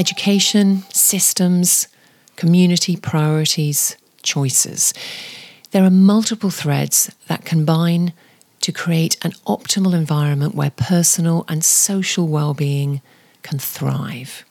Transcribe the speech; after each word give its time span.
education, 0.00 0.82
systems, 0.94 1.86
community 2.36 2.96
priorities, 2.96 3.98
choices. 4.22 4.94
There 5.72 5.84
are 5.84 5.90
multiple 5.90 6.48
threads 6.48 7.14
that 7.28 7.44
combine 7.44 8.14
to 8.62 8.72
create 8.72 9.22
an 9.22 9.32
optimal 9.46 9.92
environment 9.92 10.54
where 10.54 10.70
personal 10.70 11.44
and 11.48 11.62
social 11.62 12.26
well-being 12.28 13.02
can 13.42 13.58
thrive. 13.58 14.46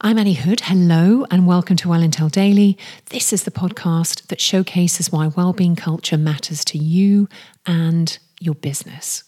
I'm 0.00 0.16
Annie 0.16 0.32
Hood. 0.32 0.62
Hello 0.62 1.26
and 1.30 1.46
welcome 1.46 1.76
to 1.76 1.90
Well 1.90 2.00
Intel 2.00 2.32
Daily. 2.32 2.78
This 3.10 3.34
is 3.34 3.44
the 3.44 3.50
podcast 3.50 4.28
that 4.28 4.40
showcases 4.40 5.12
why 5.12 5.26
well-being 5.26 5.76
culture 5.76 6.16
matters 6.16 6.64
to 6.64 6.78
you 6.78 7.28
and 7.66 8.18
your 8.40 8.54
business. 8.54 9.24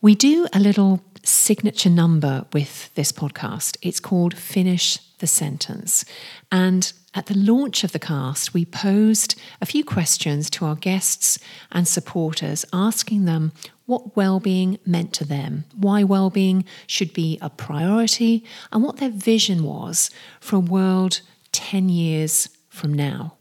We 0.00 0.14
do 0.14 0.46
a 0.52 0.60
little 0.60 1.02
signature 1.28 1.90
number 1.90 2.46
with 2.52 2.92
this 2.94 3.12
podcast. 3.12 3.76
It's 3.82 4.00
called 4.00 4.36
Finish 4.36 4.98
the 5.18 5.26
Sentence. 5.26 6.04
And 6.50 6.92
at 7.14 7.26
the 7.26 7.36
launch 7.36 7.84
of 7.84 7.92
the 7.92 7.98
cast, 7.98 8.54
we 8.54 8.64
posed 8.64 9.34
a 9.60 9.66
few 9.66 9.84
questions 9.84 10.48
to 10.50 10.64
our 10.64 10.74
guests 10.74 11.38
and 11.70 11.86
supporters, 11.86 12.64
asking 12.72 13.24
them 13.24 13.52
what 13.86 14.16
well-being 14.16 14.78
meant 14.86 15.12
to 15.14 15.24
them, 15.24 15.64
why 15.74 16.04
well-being 16.04 16.64
should 16.86 17.12
be 17.12 17.38
a 17.40 17.50
priority, 17.50 18.44
and 18.70 18.82
what 18.82 18.98
their 18.98 19.10
vision 19.10 19.64
was 19.64 20.10
for 20.40 20.56
a 20.56 20.60
world 20.60 21.20
10 21.52 21.88
years 21.88 22.48
from 22.68 22.92
now. 22.92 23.34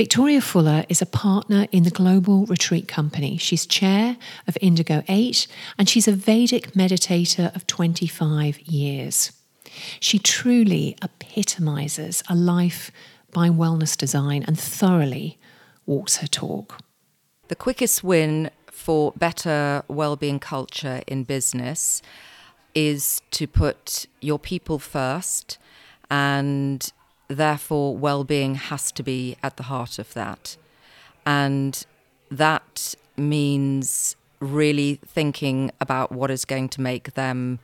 Victoria 0.00 0.40
Fuller 0.40 0.86
is 0.88 1.02
a 1.02 1.04
partner 1.04 1.66
in 1.72 1.82
the 1.82 1.90
Global 1.90 2.46
Retreat 2.46 2.88
Company. 2.88 3.36
She's 3.36 3.66
chair 3.66 4.16
of 4.46 4.56
Indigo 4.62 5.02
8 5.08 5.46
and 5.76 5.90
she's 5.90 6.08
a 6.08 6.12
Vedic 6.12 6.72
meditator 6.72 7.54
of 7.54 7.66
25 7.66 8.60
years. 8.60 9.30
She 10.00 10.18
truly 10.18 10.96
epitomizes 11.02 12.22
a 12.30 12.34
life 12.34 12.90
by 13.30 13.50
wellness 13.50 13.94
design 13.94 14.42
and 14.44 14.58
thoroughly 14.58 15.38
walks 15.84 16.16
her 16.16 16.26
talk. 16.26 16.78
The 17.48 17.54
quickest 17.54 18.02
win 18.02 18.48
for 18.70 19.12
better 19.18 19.82
well-being 19.86 20.38
culture 20.38 21.02
in 21.06 21.24
business 21.24 22.00
is 22.74 23.20
to 23.32 23.46
put 23.46 24.06
your 24.22 24.38
people 24.38 24.78
first 24.78 25.58
and 26.10 26.90
therefore 27.36 27.96
well-being 27.96 28.56
has 28.56 28.92
to 28.92 29.02
be 29.02 29.36
at 29.42 29.56
the 29.56 29.64
heart 29.64 29.98
of 29.98 30.12
that 30.14 30.56
and 31.24 31.86
that 32.30 32.94
means 33.16 34.16
really 34.40 34.98
thinking 35.06 35.70
about 35.80 36.10
what 36.10 36.30
is 36.30 36.44
going 36.44 36.68
to 36.70 36.80
make 36.80 37.14
them 37.14 37.58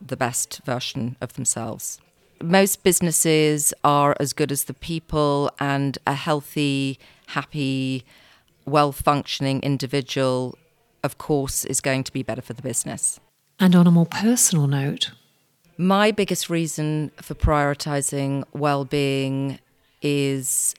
the 0.00 0.16
best 0.16 0.60
version 0.64 1.16
of 1.20 1.34
themselves. 1.34 2.00
Most 2.42 2.82
businesses 2.82 3.74
are 3.84 4.16
as 4.18 4.32
good 4.32 4.50
as 4.50 4.64
the 4.64 4.74
people, 4.74 5.50
and 5.58 5.98
a 6.06 6.14
healthy, 6.14 6.98
happy, 7.28 8.04
well 8.64 8.92
functioning 8.92 9.60
individual, 9.62 10.56
of 11.02 11.18
course, 11.18 11.64
is 11.64 11.80
going 11.80 12.04
to 12.04 12.12
be 12.12 12.22
better 12.22 12.42
for 12.42 12.54
the 12.54 12.62
business. 12.62 13.20
And 13.58 13.76
on 13.76 13.86
a 13.86 13.90
more 13.90 14.06
personal 14.06 14.66
note, 14.66 15.10
my 15.80 16.10
biggest 16.10 16.50
reason 16.50 17.10
for 17.22 17.34
prioritizing 17.34 18.44
well 18.52 18.84
being 18.84 19.58
is 20.02 20.74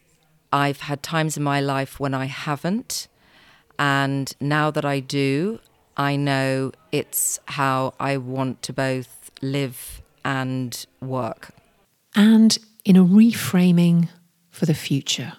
I've 0.54 0.82
had 0.82 1.02
times 1.02 1.36
in 1.38 1.44
my 1.44 1.60
life 1.60 2.00
when 2.00 2.14
I 2.14 2.26
haven't. 2.26 3.08
And 3.80 4.32
now 4.40 4.70
that 4.70 4.86
I 4.86 5.00
do, 5.00 5.60
I 5.98 6.16
know 6.16 6.72
it's 6.92 7.40
how 7.46 7.96
I 8.00 8.18
want 8.18 8.62
to 8.62 8.74
both 8.74 9.32
live 9.42 10.04
and 10.24 10.86
work. 11.02 11.50
And 12.16 12.60
in 12.86 12.96
a 12.96 13.04
reframing 13.04 14.10
for 14.52 14.68
the 14.68 14.76
future. 14.76 15.34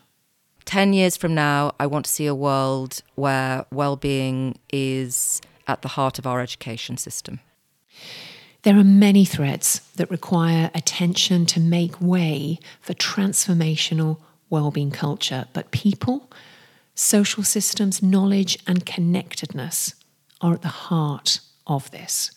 10 0.64 0.92
years 0.92 1.16
from 1.16 1.36
now, 1.36 1.72
I 1.78 1.86
want 1.86 2.06
to 2.06 2.10
see 2.10 2.26
a 2.26 2.34
world 2.34 3.02
where 3.14 3.64
well-being 3.70 4.58
is 4.72 5.40
at 5.68 5.82
the 5.82 5.88
heart 5.88 6.18
of 6.18 6.26
our 6.26 6.40
education 6.40 6.96
system. 6.96 7.38
There 8.62 8.78
are 8.78 8.84
many 8.84 9.24
threads 9.24 9.80
that 9.96 10.10
require 10.10 10.70
attention 10.72 11.46
to 11.46 11.60
make 11.60 12.00
way 12.00 12.60
for 12.80 12.94
transformational 12.94 14.18
well-being 14.50 14.92
culture, 14.92 15.46
but 15.52 15.72
people, 15.72 16.30
social 16.94 17.42
systems, 17.42 18.02
knowledge 18.02 18.58
and 18.66 18.86
connectedness 18.86 19.96
are 20.40 20.54
at 20.54 20.62
the 20.62 20.68
heart 20.68 21.40
of 21.66 21.90
this. 21.90 22.30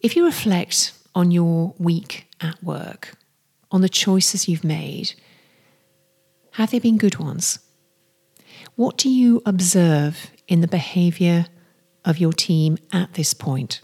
If 0.00 0.16
you 0.16 0.24
reflect 0.24 0.92
on 1.14 1.32
your 1.32 1.74
week 1.78 2.26
at 2.40 2.62
work, 2.62 3.14
on 3.70 3.82
the 3.82 3.88
choices 3.90 4.48
you've 4.48 4.64
made, 4.64 5.12
have 6.52 6.70
they 6.70 6.78
been 6.78 6.96
good 6.96 7.18
ones? 7.18 7.58
What 8.74 8.96
do 8.96 9.10
you 9.10 9.42
observe 9.44 10.30
in 10.46 10.62
the 10.62 10.68
behaviour 10.68 11.46
of 12.06 12.18
your 12.18 12.32
team 12.32 12.78
at 12.90 13.14
this 13.14 13.34
point? 13.34 13.82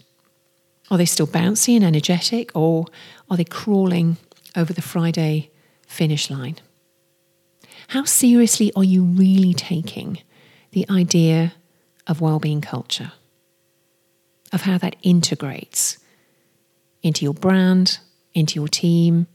Are 0.91 0.97
they 0.97 1.05
still 1.05 1.27
bouncy 1.27 1.75
and 1.75 1.83
energetic, 1.83 2.51
or 2.55 2.85
are 3.29 3.37
they 3.37 3.43
crawling 3.43 4.17
over 4.55 4.71
the 4.71 4.81
Friday 4.81 5.49
finish 5.87 6.29
line? 6.29 6.57
How 7.89 8.03
seriously 8.03 8.71
are 8.75 8.83
you 8.83 9.03
really 9.03 9.53
taking 9.53 10.19
the 10.71 10.85
idea 10.89 11.53
of 12.07 12.21
well-being 12.21 12.61
culture, 12.61 13.13
of 14.51 14.61
how 14.61 14.77
that 14.77 14.95
integrates 15.01 15.97
into 17.01 17.23
your 17.23 17.33
brand, 17.33 17.99
into 18.33 18.55
your 18.55 18.67
team, 18.67 19.27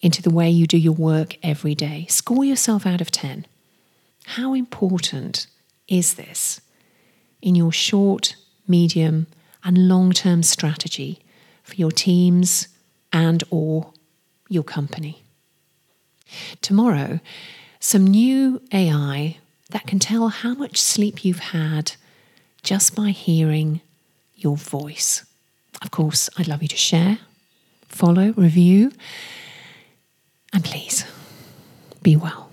into 0.00 0.20
the 0.20 0.30
way 0.30 0.50
you 0.50 0.66
do 0.66 0.76
your 0.76 0.92
work 0.92 1.36
every 1.42 1.74
day. 1.74 2.06
Score 2.08 2.44
yourself 2.44 2.86
out 2.86 3.00
of 3.00 3.10
10. 3.10 3.46
How 4.26 4.52
important 4.52 5.46
is 5.88 6.14
this 6.14 6.60
in 7.40 7.54
your 7.54 7.72
short, 7.72 8.36
medium, 8.66 9.26
and 9.64 9.88
long-term 9.88 10.42
strategy 10.42 11.20
for 11.62 11.74
your 11.74 11.90
teams 11.90 12.68
and 13.12 13.42
or 13.50 13.92
your 14.48 14.62
company? 14.62 15.22
Tomorrow, 16.60 17.20
some 17.80 18.06
new 18.06 18.62
AI 18.72 19.38
that 19.70 19.86
can 19.86 19.98
tell 19.98 20.28
how 20.28 20.54
much 20.54 20.80
sleep 20.80 21.24
you've 21.24 21.38
had 21.38 21.92
just 22.62 22.94
by 22.94 23.10
hearing 23.10 23.80
your 24.36 24.56
voice. 24.56 25.24
Of 25.80 25.90
course, 25.90 26.30
I'd 26.38 26.48
love 26.48 26.62
you 26.62 26.68
to 26.68 26.76
share, 26.76 27.18
follow, 27.88 28.32
review, 28.36 28.92
and 30.52 30.64
please 30.64 31.04
be 32.02 32.14
well. 32.14 32.51